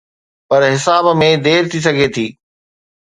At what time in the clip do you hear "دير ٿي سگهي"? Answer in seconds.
1.45-2.07